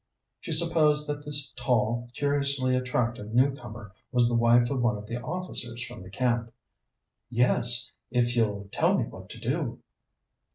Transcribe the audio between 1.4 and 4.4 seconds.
tall, curiously attractive new comer was the